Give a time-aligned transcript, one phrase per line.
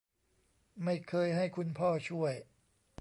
[0.83, 2.33] ไม่เคยให้คุณพ่อช่วย